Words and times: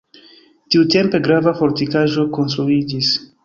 Tiutempe 0.75 1.21
grava 1.29 1.55
fortikaĵo 1.61 2.29
konstruiĝis. 2.41 3.17